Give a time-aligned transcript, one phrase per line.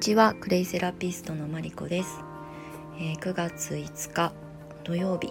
[0.00, 0.32] ちは。
[0.32, 2.20] クレイセラピストのマリコです、
[2.98, 4.32] えー、9月5日
[4.82, 5.30] 土曜日、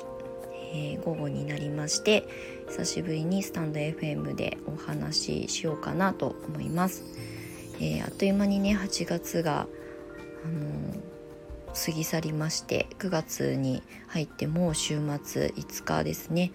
[0.76, 2.28] えー、午後になりまして
[2.68, 7.04] 久しぶりにスタンド FM でお話ししようかなと思います、
[7.80, 9.62] えー、あっという間にね8月が
[10.46, 11.02] あの
[11.74, 16.52] 過ぎ去りまして9月に入ってもう週末5日ですね。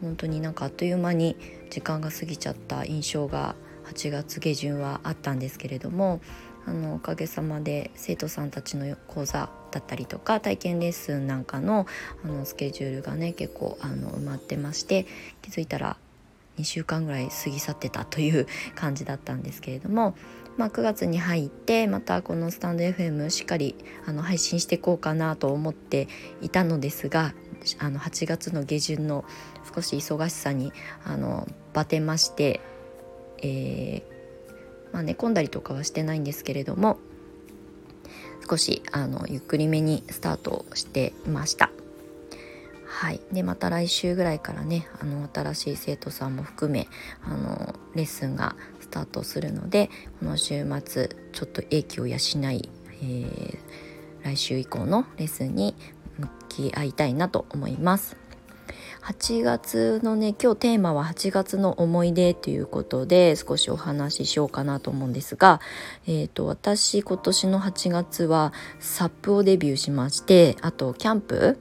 [0.00, 1.36] 本当になんかあっという間に
[1.70, 3.54] 時間が過ぎちゃった印象が
[3.84, 6.20] 8月下旬はあったんですけれども
[6.66, 11.86] あのおかげさまで生徒さんたちの講座だったりとか体験レッスンなんかの
[12.24, 15.06] あのスケジュールがね結構あの埋まってまして
[15.42, 15.96] 気づいたら
[16.58, 20.14] 2週間ぐらい過ぎ去ってたという感じだったんですけれども、
[20.56, 23.74] まあ、9月に入ってまたこのスタンド FM しっかり
[24.06, 26.08] あの配信していこうかなと思って
[26.42, 27.34] いたのですが
[27.78, 29.24] あの8月の下旬の
[29.74, 30.72] 少し忙しさに
[31.04, 32.60] あのバテまして、
[33.42, 34.19] えー、
[34.92, 36.98] まあ、寝込んだりとかはしてないんですけれども
[38.48, 41.70] 少しあのゆっくりめにスタートしていました。
[42.86, 46.88] はい、でまた来週ぐらいからねあの新しい生徒さんも含め
[47.22, 53.58] あのレッスンがスタートするのでこの週末ちょっと英気を養い、えー、
[54.24, 55.76] 来週以降のレッスンに
[56.18, 58.16] 向き合いたいなと思います。
[59.02, 65.60] 8月のね今日テーマは8月の思い出ということで少しお話ししようかなと思うんですが、
[66.06, 71.58] えーと、私今年の8月はサップをデビューしましてあとキャンプ。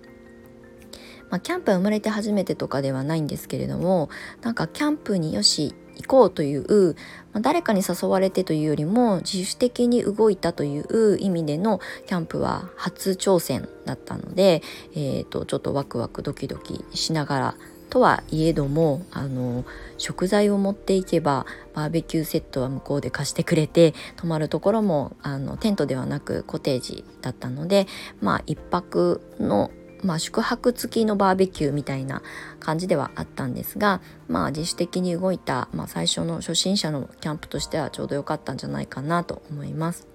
[1.29, 4.09] まあ、キャンプは生まれて初めてとかではないんですけれども
[4.41, 6.95] なんかキャンプによし行こうという、
[7.33, 14.61] まあ、誰かに誘われてというよりも自主的に動いたという意味でのキャンプは初挑戦だったので、
[14.93, 17.55] えーと、ちょっとワクワクドキドキしながら
[17.89, 19.65] とはいえどもあの
[19.97, 27.87] 食材を持っていけばバーベキューセットは向こうで貸してくれて泊まるところもあのテントではなくコテージだったので
[28.21, 29.71] まあ一泊の
[30.03, 32.21] まあ、宿泊付きのバーベキューみたいな
[32.59, 40.07] 感じではあったんですが、まあ、自主的に動いた、まあ、最初の初心者のキャンプとしてはちょうど良かったんじゃないかなと思います。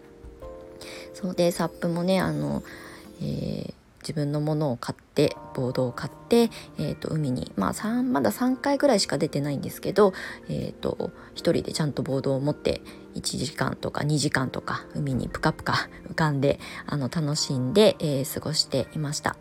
[1.15, 2.63] そうでサップもねあの、
[3.21, 10.13] えー、自分のものを買ってボードを買って、えーと、海に、まあ、まだ3回ぐらいしか出てないんですけど、
[10.49, 12.83] えーと、と1人でちゃんとボードを持って
[13.15, 19.37] 1時間とか2時間とか海にプカプカ浮かんであの楽しんで、えー、過ごしていました。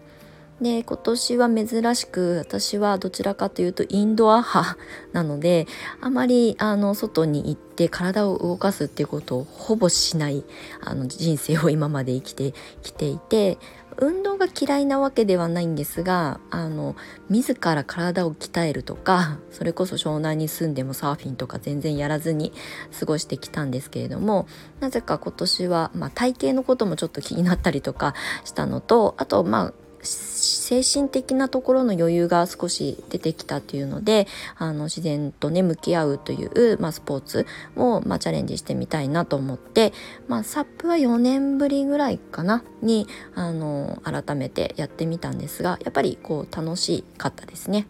[0.63, 4.77] で今年は珍しく私はどちらかというとインドア派
[5.11, 5.67] なので
[5.99, 10.45] あまりあの外に行って体を動かすっていうことをほぼしない
[10.81, 13.57] あの人生を今まで生きてきていて
[13.97, 16.95] 運動が嫌いなわけではないんですがあの
[17.29, 22.53] 自ら体を鍛えるとかそれこそ湘南に住んでもサーフィンとか全然やらずに
[22.97, 24.47] 過ごしてきたんですけれども
[24.79, 28.15] なぜか今年は、まあ、体型のこともちょっと気になったりとか
[28.45, 29.73] したのとあとまあ
[30.03, 34.27] 精神的なところの余裕が少し出てきたっていうので
[34.57, 39.93] あの自然とね向き合うという、まあ、スポーツを、まあ、チャレンジしてみたいなと思って、
[40.27, 47.87] まあ、サップは4年ぶりぐらいかなにあの改めてやってみたんですがやっぱりこう楽しかったですね。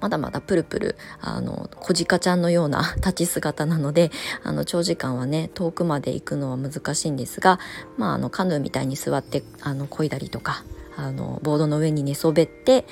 [0.00, 4.10] まだまだプルプルあの小鹿ちゃんのような 立ち姿なので
[4.42, 7.60] あの長時間はね遠くまで行くのは難しいんですが、
[7.98, 10.64] まあ、あのカヌーみたいに座ってあの漕いだりとか
[11.00, 12.84] あのボードの上に寝そべって、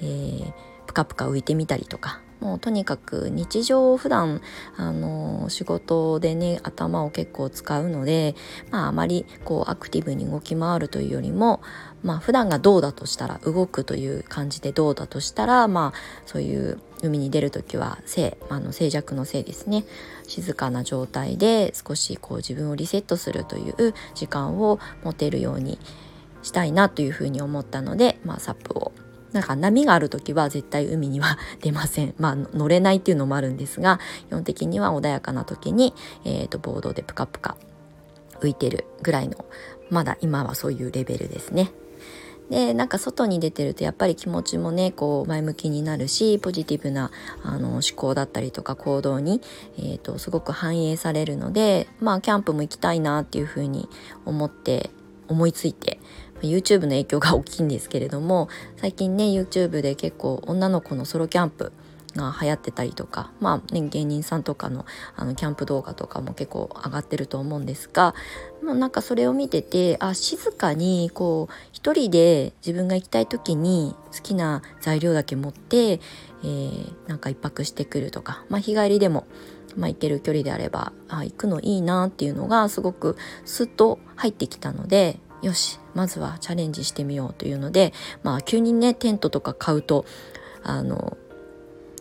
[0.00, 0.52] えー、
[0.86, 2.20] プカプカ浮いてみたりとか。
[2.44, 4.42] もうとにかく日常普段
[4.76, 8.34] あの仕事でね頭を結構使うので、
[8.70, 11.62] まあ、あまりこうアクティブに動き回るというよりも、
[12.02, 19.84] まあ普段がどうだとしたら動くという感じでどうだとしたら、まあ、そういう海に出る時は静あの静寂のせいですね。
[20.26, 25.78] 静かな状態で少しこう自分をリセットするという時間を持てるように
[26.44, 28.92] したいなというふうに思ったので、まあ、サップを
[29.32, 32.14] なんか波がある時は絶対海には 出ません。
[32.18, 33.98] まあ乗れないっていうのもあるんですが
[34.28, 35.92] 基本的には穏やかな時に、
[36.24, 37.56] えーと、ボードでプカプカ
[38.40, 39.44] 浮いてるぐらいの
[39.90, 41.72] まだ今はそういうレベルですね。
[42.50, 47.10] でなんか外に出てるとやっぱり気持ちもねこう前向きになるしポジティブな
[47.42, 49.40] あの思考だったりとか行動に、
[49.78, 53.88] えーとすごく反映されるのでまあキャンプも行きたいなっていうふうに
[54.26, 54.90] 思って
[55.34, 55.98] 思いついて
[56.42, 61.72] YouTube の影響が大きいんですけれども最近ね YouTube で結構女の子のソロキャンプ
[62.14, 64.86] が流行ってたりとかまあ、ね、芸人さんとかの
[65.16, 68.14] あのキャンプ動画とかも結構上がってると思うんですが、
[68.62, 79.26] まあ、なんかそれを見ててあ静かにこう一人で自分が行きたい時に好きな材料だけ持って、えー、なんか一泊してくるとか、まあ、日帰りでも
[79.76, 87.92] まあ、行ける距離であればあ行くのいいなっていうのがすごくスッと入ってきたのでよしまずはチャレンジしてみようというので、
[88.22, 90.04] まあ、急にねテントとか買うと
[90.62, 91.16] あの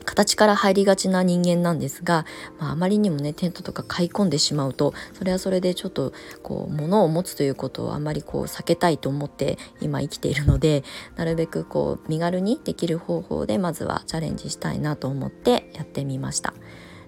[0.06, 2.26] 形から入りがちな人間なんですが、
[2.60, 10.84] まあ、あまりにもねテントとか買い込んでしまうとそれはそれでちょっとこう物を持つということをあまりこう避けたいと思って今生きているので
[11.16, 16.54] なるべくこう身軽にできる方法でまずはチャレンジしたいなと思ってやってみました。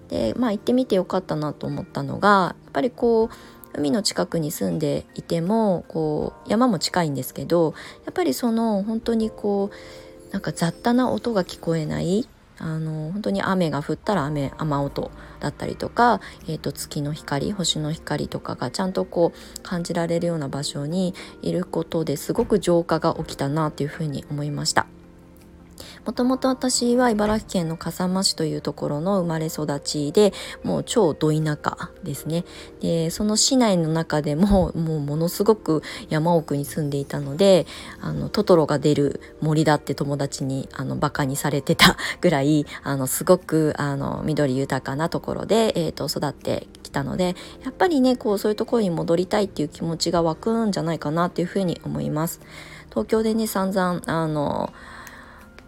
[0.07, 7.74] でまあ行ってみてよかったなと思ったのがやっぱりこう海の近くに住んでいてもこう山も近いんですけど
[8.06, 12.27] やっぱりその本当にこうなんか雑多な音が聞こえない
[12.57, 24.88] あの本当に雨が降ったら雨雨音だったりとか、えーと、月の光星の光とかがちゃんとこう感じられるような場所にいることですごく浄化が起きたなというふうに思いました。
[26.05, 32.45] もともと私は茨城県の笠間市というところの生まれ育ちでもう超ど田舎ですね
[32.79, 37.65] でその市内の中でももうものすごく山奥に住んでいたので
[38.01, 52.41] あのトトロが出る森だって友達にあのバカにされてた ぐらいあのすごくあの緑豊かなところで、えーと、育ってきたのでやっぱりねこうそういうところに戻りたいっていう気持ちが湧くんじゃないかなっていうふうに思います。
[52.91, 54.71] 東京でね散々あの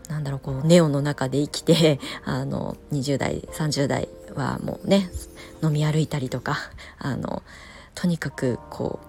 [0.08, 5.10] なんだろうこうネオンの中で生きて あの20代30代はもうね
[5.64, 6.58] 飲み歩いたりとか
[7.00, 7.44] あの
[7.96, 9.08] とにかくこう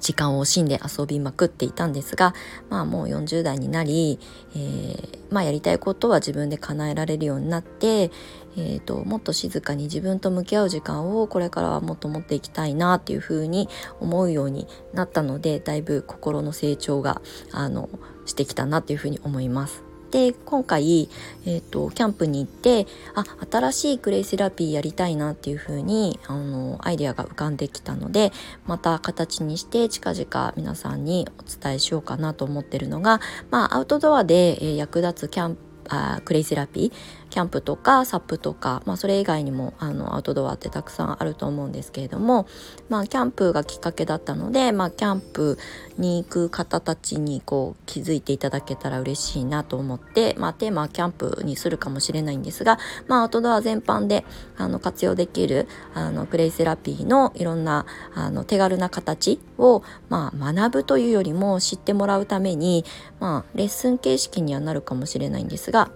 [0.00, 2.34] 時間を惜しんで遊びまくっていたんですが、
[2.68, 4.18] まあ、もう40代になり、
[4.54, 8.10] えー、まあ、やりたいことは自分で叶えられるようになって、
[8.56, 13.68] えーと、もっと静かに自分と向き合う時間をこれからはもっと持っていきたいなっていうふうに
[14.00, 17.20] 思うようになったのでだいぶ心の成長が
[17.52, 17.88] あの
[18.26, 19.89] してきたなっていうふうに思います。
[20.10, 21.08] で今回、
[21.46, 28.32] えーと、キャンプに行ってあ新しいクレイセラピーやりたいなっていう風にあのアイデアが浮かんできたので
[28.66, 33.20] また形にして近々皆さんにお伝えしようかなと思ってるのが、
[33.50, 36.92] まあ、アウトドアで、役立つキャンプあクレイセラピー
[37.30, 42.46] キャンプとかサップとか、まあ、それ以外にもあのアウトドアってたくさんあると思うんですけれども、
[42.88, 45.56] まあ、キャンプがきっかけだったので、まあ、キャンプ
[45.96, 54.24] に行く方たちにこう気づいていただけたら嬉しいなと思って、まあ、テーマはキャンプにするかもしれないんですが、まあ、アウトドア全般で
[54.56, 62.84] あの活用できるあのクレイセラピーのいろんなあの手軽な形を、まあ、学ぶというよりも知ってもらうために、
[63.20, 65.90] まあ、レッスン形式にはなるかもしれないんですが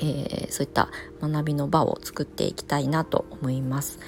[0.00, 0.88] えー、そういった
[1.20, 3.98] 学びの場を作っていきたいなと思います。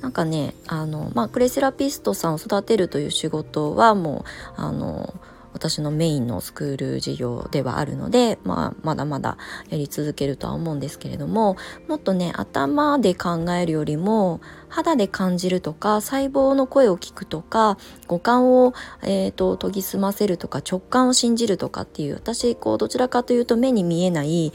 [0.00, 4.24] なんかねあの、まあ、クレイセラピストさんを育てるという仕事はも
[4.56, 5.14] うあの
[5.52, 9.36] 私のメインのスクール事業ではあるので、まあ、まだまだ
[9.68, 11.56] やり続けるとは思うんですけれども
[11.88, 24.52] もっとね頭で考えるよりも肌で感じるとか細胞の声を聞くとか五感を、えーと、研ぎ澄ませるとか直感を信じるとかっていう私こうどちらかというと目に見えない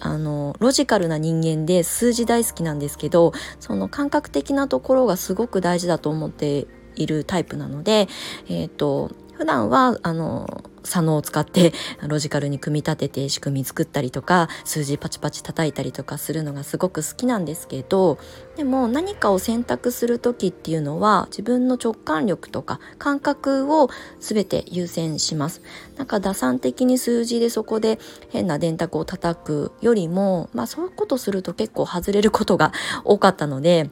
[0.00, 6.66] あのロジカルな人間で数字大好きなんですけどその感覚的なところがすごく大事だと思って
[6.96, 8.08] いるタイプなので、
[8.48, 11.72] えーと普段はあの左脳を使って
[12.06, 18.18] ロジカルに組み立てて仕組み作ったりとか数字パチパチ叩いたりとかするのがすごく好きなんですけど
[18.56, 23.88] でも何かを選択する時っていうのは自分の直感力とか感覚を
[24.20, 25.62] 全て優先します。
[25.96, 32.72] なんか打算的に数字でそこで変な電卓を叩くよりもまあそういうことすると結構外れることが
[33.04, 33.90] 多かったので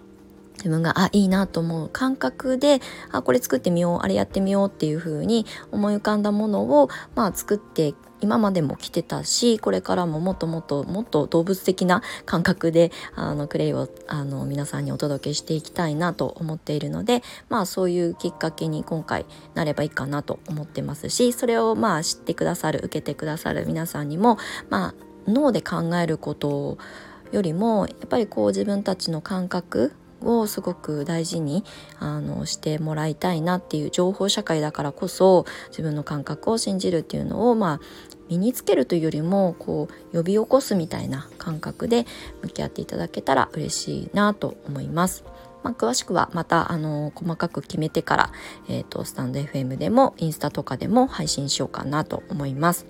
[0.57, 2.81] 自分があいいなと思う感覚で
[3.13, 24.39] あこれ作ってみようあれやってみようっていう風に思い浮かんだものを、まあ、作って今までも来てたしこれからももっともっともっと動物的な感覚であのクレイをあの皆さんにお届けしていきたいなと思っているのでまあそういうきっかけに今回なればいいかなと思ってますしそれをまあ知ってくださる受けてくださる皆さんにも
[24.71, 24.95] まあ
[25.31, 26.79] 脳で考えること
[27.33, 29.93] よりもやっぱりこう自分たちの感覚
[30.23, 31.65] をすごく大事に
[31.99, 37.81] あのしてもらいたいなっていう情報社会だからこそ自分の感覚を信じるっていうのをまあ
[38.29, 42.07] 身につけるというよりもこう呼び起こすみたいな感覚で
[42.43, 45.25] 向き合っていただけたら嬉しいなと思います。
[45.63, 48.33] まあ、詳しくはまたあの細かく決めてから、
[48.69, 52.87] えーと、スタンド FM でもインスタとかでも配信しようかなと思います。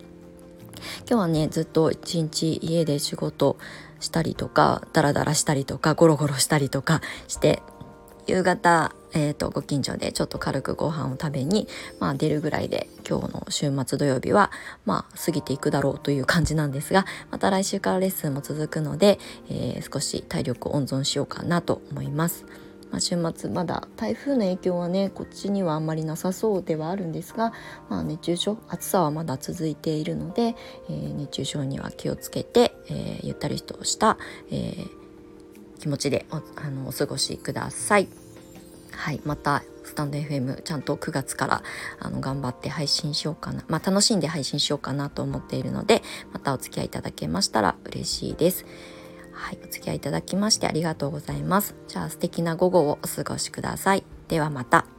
[1.09, 3.57] 今日はねずっと一日家で仕事
[4.07, 7.63] したりとかダラダラしたりとかゴロゴロしたりとかして
[8.27, 11.69] 夕方、えーと、ご近所でちょっと軽くご飯を食べに、
[12.01, 14.51] まあ、出るぐらいで今日の週末土曜日は、
[14.85, 22.45] まあ、過ぎていくだろうという感じなんですがまた来週からレッスンも続くので、えー、少し体力を温存しようかなと思います。
[22.91, 27.53] まあ、週末まだ台風の影響はねこっちにはあんまりなさそうではあるんですが、
[27.89, 30.55] まあ、熱中症暑さはまだ続いているので、
[30.89, 34.19] えー、熱中症には気をつけて、えー、ゆったりとした、
[34.51, 34.89] えー、
[35.79, 38.09] 気持ちでおあのお過ごしください。
[38.93, 41.63] はい、またスタンド FM ちゃんと9月から
[42.01, 46.03] あの頑張って配信しようかな、まあ、楽しんで配信しようかなと思っているので
[46.33, 48.65] またお付き合いいただけましたら嬉しいです。
[49.37, 51.75] はい、お付き合いいただきましてありがとうございます。
[51.87, 54.05] じゃあ素敵な午後をお過ごしください。
[54.29, 54.96] ではまた。